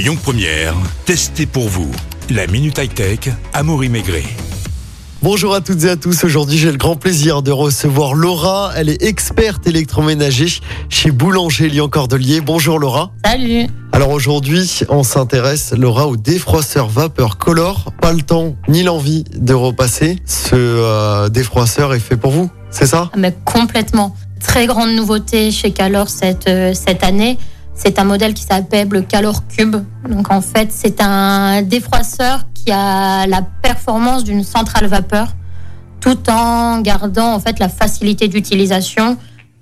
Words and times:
Lyon 0.00 0.16
Première, 0.16 0.74
testez 1.04 1.44
pour 1.44 1.68
vous. 1.68 1.90
La 2.30 2.46
Minute 2.46 2.78
High 2.78 2.94
Tech, 2.94 3.18
Amaury 3.52 3.90
Maigret. 3.90 4.24
Bonjour 5.20 5.54
à 5.54 5.60
toutes 5.60 5.84
et 5.84 5.90
à 5.90 5.96
tous. 5.96 6.24
Aujourd'hui, 6.24 6.56
j'ai 6.56 6.70
le 6.70 6.78
grand 6.78 6.96
plaisir 6.96 7.42
de 7.42 7.50
recevoir 7.50 8.14
Laura. 8.14 8.72
Elle 8.76 8.88
est 8.88 9.02
experte 9.02 9.66
électroménager 9.66 10.46
chez 10.88 11.10
Boulanger 11.10 11.68
Lyon 11.68 11.90
Cordelier. 11.90 12.40
Bonjour 12.40 12.78
Laura. 12.78 13.12
Salut. 13.26 13.66
Alors 13.92 14.08
aujourd'hui, 14.08 14.80
on 14.88 15.02
s'intéresse, 15.02 15.74
Laura, 15.76 16.06
au 16.06 16.16
défroisseur 16.16 16.88
vapeur 16.88 17.36
Color. 17.36 17.92
Pas 18.00 18.14
le 18.14 18.22
temps 18.22 18.56
ni 18.68 18.82
l'envie 18.82 19.24
de 19.36 19.52
repasser. 19.52 20.16
Ce 20.24 20.54
euh, 20.54 21.28
défroisseur 21.28 21.92
est 21.92 22.00
fait 22.00 22.16
pour 22.16 22.30
vous, 22.30 22.48
c'est 22.70 22.86
ça? 22.86 23.10
Ah, 23.12 23.16
Mais 23.18 23.36
complètement. 23.44 24.16
Très 24.40 24.64
grande 24.64 24.94
nouveauté 24.94 25.50
chez 25.50 25.72
Calor 25.72 26.08
cette, 26.08 26.48
euh, 26.48 26.72
cette 26.72 27.04
année. 27.04 27.36
C'est 27.82 27.98
un 27.98 28.04
modèle 28.04 28.34
qui 28.34 28.42
s'appelle 28.42 28.88
le 28.90 29.00
Calor 29.00 29.46
Cube. 29.48 29.76
Donc 30.06 30.30
en 30.30 30.42
fait, 30.42 30.70
c'est 30.70 31.00
un 31.00 31.62
défroisseur 31.62 32.40
qui 32.52 32.70
a 32.70 33.26
la 33.26 33.40
performance 33.40 34.22
d'une 34.22 34.44
centrale 34.44 34.86
vapeur 34.86 35.28
tout 35.98 36.18
en 36.28 36.80
gardant 36.82 37.32
en 37.32 37.40
fait 37.40 37.58
la 37.58 37.70
facilité 37.70 38.28
d'utilisation. 38.28 39.16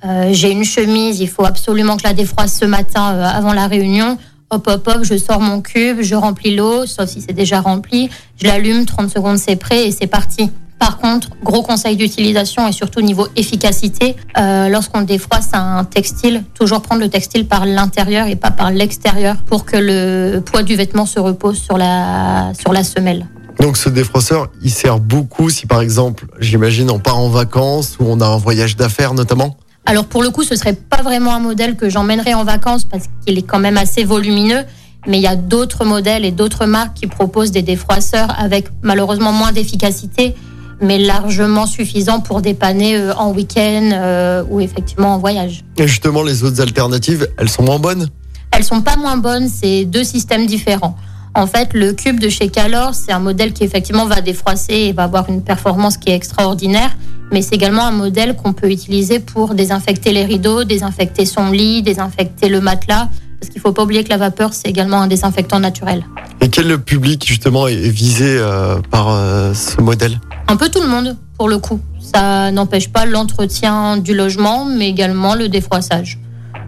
Euh, 0.04 0.30
J'ai 0.32 0.50
une 0.50 0.64
chemise, 0.64 1.20
il 1.20 1.28
faut 1.28 1.44
absolument 1.44 1.94
que 1.94 2.02
je 2.02 2.08
la 2.08 2.14
défroisse 2.14 2.58
ce 2.58 2.64
matin 2.64 3.14
euh, 3.14 3.22
avant 3.24 3.52
la 3.52 3.68
réunion. 3.68 4.18
Hop, 4.50 4.66
hop, 4.66 4.88
hop, 4.88 4.98
je 5.02 5.16
sors 5.16 5.40
mon 5.40 5.60
cube, 5.60 5.98
je 6.00 6.16
remplis 6.16 6.56
l'eau, 6.56 6.86
sauf 6.86 7.08
si 7.08 7.20
c'est 7.20 7.32
déjà 7.32 7.60
rempli. 7.60 8.10
Je 8.40 8.48
l'allume, 8.48 8.84
30 8.84 9.10
secondes, 9.10 9.38
c'est 9.38 9.56
prêt 9.56 9.86
et 9.86 9.92
c'est 9.92 10.06
parti. 10.08 10.50
Par 10.78 10.98
contre, 10.98 11.30
gros 11.42 11.62
conseil 11.62 11.96
d'utilisation 11.96 12.68
et 12.68 12.72
surtout 12.72 13.00
niveau 13.00 13.26
efficacité, 13.34 14.14
euh, 14.36 14.68
lorsqu'on 14.68 15.02
défroisse 15.02 15.50
un 15.52 15.84
textile, 15.84 16.44
toujours 16.54 16.82
prendre 16.82 17.00
le 17.00 17.08
textile 17.08 17.46
par 17.46 17.66
l'intérieur 17.66 18.28
et 18.28 18.36
pas 18.36 18.52
par 18.52 18.70
l'extérieur 18.70 19.36
pour 19.46 19.64
que 19.64 19.76
le 19.76 20.40
poids 20.40 20.62
du 20.62 20.76
vêtement 20.76 21.06
se 21.06 21.18
repose 21.18 21.58
sur 21.58 21.78
la, 21.78 22.52
sur 22.58 22.72
la 22.72 22.84
semelle. 22.84 23.26
Donc 23.60 23.76
ce 23.76 23.88
défroisseur, 23.88 24.48
il 24.62 24.70
sert 24.70 25.00
beaucoup 25.00 25.50
si 25.50 25.66
par 25.66 25.80
exemple, 25.80 26.26
j'imagine, 26.38 26.90
on 26.90 27.00
part 27.00 27.18
en 27.18 27.28
vacances 27.28 27.96
ou 27.98 28.04
on 28.06 28.20
a 28.20 28.26
un 28.26 28.36
voyage 28.36 28.76
d'affaires 28.76 29.14
notamment? 29.14 29.56
Alors 29.84 30.04
pour 30.04 30.22
le 30.22 30.30
coup, 30.30 30.44
ce 30.44 30.54
serait 30.54 30.74
pas 30.74 31.02
vraiment 31.02 31.34
un 31.34 31.40
modèle 31.40 31.76
que 31.76 31.88
j'emmènerais 31.88 32.34
en 32.34 32.44
vacances 32.44 32.84
parce 32.84 33.04
qu'il 33.24 33.36
est 33.36 33.42
quand 33.42 33.58
même 33.58 33.76
assez 33.76 34.04
volumineux. 34.04 34.62
Mais 35.06 35.18
il 35.18 35.22
y 35.22 35.28
a 35.28 35.36
d'autres 35.36 35.84
modèles 35.84 36.24
et 36.24 36.32
d'autres 36.32 36.66
marques 36.66 36.94
qui 36.94 37.06
proposent 37.06 37.52
des 37.52 37.62
défroisseurs 37.62 38.34
avec 38.38 38.66
malheureusement 38.82 39.32
moins 39.32 39.52
d'efficacité, 39.52 40.34
mais 40.80 40.98
largement 40.98 41.66
suffisant 41.66 42.20
pour 42.20 42.42
dépanner 42.42 42.96
euh, 42.96 43.14
en 43.14 43.32
week-end 43.32 43.90
euh, 43.92 44.44
ou 44.48 44.60
effectivement 44.60 45.14
en 45.14 45.18
voyage. 45.18 45.64
Et 45.76 45.86
justement, 45.86 46.22
les 46.22 46.44
autres 46.44 46.60
alternatives, 46.60 47.28
elles 47.38 47.48
sont 47.48 47.62
moins 47.62 47.78
bonnes? 47.78 48.08
Elles 48.50 48.64
sont 48.64 48.80
pas 48.80 48.96
moins 48.96 49.16
bonnes, 49.16 49.48
c'est 49.48 49.84
deux 49.84 50.04
systèmes 50.04 50.46
différents. 50.46 50.96
En 51.34 51.46
fait, 51.46 51.74
le 51.74 51.92
cube 51.92 52.18
de 52.18 52.28
chez 52.28 52.48
Calor, 52.48 52.94
c'est 52.94 53.12
un 53.12 53.18
modèle 53.18 53.52
qui 53.52 53.62
effectivement 53.62 54.06
va 54.06 54.20
défroisser 54.20 54.74
et 54.74 54.92
va 54.92 55.04
avoir 55.04 55.28
une 55.28 55.42
performance 55.42 55.96
qui 55.96 56.10
est 56.10 56.14
extraordinaire, 56.14 56.96
mais 57.30 57.42
c'est 57.42 57.54
également 57.54 57.84
un 57.84 57.92
modèle 57.92 58.34
qu'on 58.34 58.52
peut 58.52 58.70
utiliser 58.70 59.20
pour 59.20 59.54
désinfecter 59.54 60.12
les 60.12 60.24
rideaux, 60.24 60.64
désinfecter 60.64 61.26
son 61.26 61.50
lit, 61.50 61.82
désinfecter 61.82 62.48
le 62.48 62.60
matelas, 62.60 63.08
parce 63.38 63.50
qu'il 63.52 63.60
faut 63.60 63.72
pas 63.72 63.84
oublier 63.84 64.02
que 64.02 64.08
la 64.08 64.16
vapeur, 64.16 64.52
c'est 64.52 64.68
également 64.68 65.00
un 65.00 65.06
désinfectant 65.06 65.60
naturel. 65.60 66.04
Et 66.40 66.48
quel 66.48 66.76
public 66.78 67.24
justement 67.26 67.68
est 67.68 67.88
visé 67.88 68.26
euh, 68.26 68.78
par 68.90 69.08
euh, 69.10 69.54
ce 69.54 69.80
modèle? 69.80 70.18
Un 70.48 70.56
peu 70.56 70.68
tout 70.70 70.80
le 70.80 70.88
monde, 70.88 71.16
pour 71.36 71.48
le 71.48 71.58
coup. 71.58 71.78
Ça 72.00 72.50
n'empêche 72.50 72.88
pas 72.88 73.04
l'entretien 73.04 73.98
du 73.98 74.14
logement, 74.14 74.64
mais 74.64 74.88
également 74.88 75.34
le 75.34 75.48
défroissage. 75.48 76.18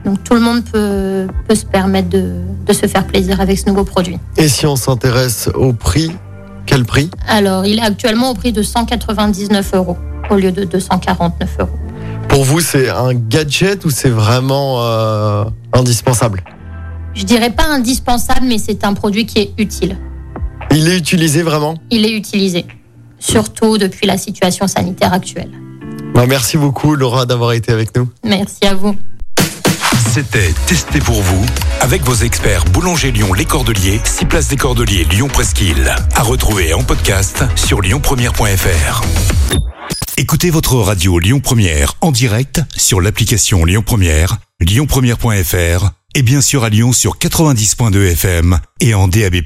Donc 0.05 0.23
tout 0.23 0.35
le 0.35 0.41
monde 0.41 0.63
peut, 0.65 1.27
peut 1.49 1.55
se 1.55 1.65
permettre 1.65 2.11
de, 2.11 2.35
de 2.67 2.73
se 2.73 2.87
faire 2.87 3.07
plaisir 3.07 3.41
avec 3.41 3.59
ce 3.59 3.67
nouveau 3.67 3.85
produit. 3.85 4.19
Et 4.37 4.49
si 4.49 4.67
on 4.67 4.77
s'intéresse 4.77 5.49
au 5.55 5.73
prix, 5.73 6.13
quel 6.67 6.85
prix? 6.85 7.11
Alors, 7.27 7.67
il 7.67 7.79
est 7.79 7.83
actuellement 7.83 8.31
au 8.31 8.35
prix 8.35 8.53
de 8.53 8.63
199 8.63 9.75
euros 9.75 9.97
au 10.31 10.37
lieu 10.37 10.53
de 10.53 10.65
249 10.65 11.57
euros. 11.61 11.71
Pour 12.29 12.45
vous, 12.45 12.61
c'est 12.61 12.89
un 12.89 13.15
gadget 13.15 13.85
ou 13.85 13.91
c'est 13.91 14.11
vraiment 14.11 14.85
euh, 14.85 15.45
indispensable? 15.73 16.43
Je 17.15 17.25
dirais 17.25 17.51
pas 17.51 17.65
indispensable, 17.65 18.47
mais 18.47 18.59
c'est 18.59 18.85
un 18.85 18.95
produit 18.95 19.27
qui 19.27 19.41
est 19.41 19.53
utile. 19.59 19.97
Il 20.71 20.89
est 20.89 20.97
utilisé 20.97 21.43
vraiment? 21.43 21.75
Il 21.91 22.07
est 22.07 22.13
utilisé, 22.13 22.65
surtout 23.21 23.79
depuis 23.79 24.07
la 24.07 24.19
situation 24.19 24.67
sanitaire 24.67 25.13
actuelle. 25.13 25.51
Bah, 26.15 26.27
Merci 26.27 26.57
beaucoup 26.57 26.97
Laura 26.97 27.27
d'avoir 27.27 27.53
été 27.53 27.73
avec 27.73 27.97
nous. 27.97 28.09
Merci 28.25 28.67
à 28.67 28.75
vous. 28.75 28.97
C'était 30.13 30.53
Testé 30.67 30.99
pour 30.99 31.23
vous 31.23 31.47
avec 31.81 32.03
vos 32.03 32.15
experts 32.15 32.65
Boulanger 32.65 33.13
Lyon 33.13 33.33
Les 33.33 33.45
Cordeliers, 33.45 34.01
6 34.05 34.25
places 34.25 34.49
des 34.49 34.57
Cordeliers 34.57 35.05
Lyon 35.05 35.29
Presqu'île. 35.29 35.95
À 36.17 36.23
retrouver 36.23 36.75
en 36.75 36.83
podcast 36.83 37.45
sur 37.55 37.81
lyonpremière.fr. 37.81 39.03
Écoutez 40.17 40.51
votre 40.51 40.75
radio 40.77 41.19
Lyon 41.19 41.41
Première 41.41 41.95
en 42.01 42.11
direct 42.11 42.61
sur 42.77 43.01
l'application 43.01 43.65
Lyon 43.65 43.83
Première, 43.87 44.39
lyonpremière.fr 44.61 45.91
et 46.15 46.23
bien 46.23 46.41
sûr 46.41 46.65
à 46.65 46.71
Lyon 46.71 46.93
sur 46.93 47.17
90.2 47.19 48.13
FM 48.13 48.59
et 48.81 48.95
en 48.95 49.07
DAB+. 49.07 49.37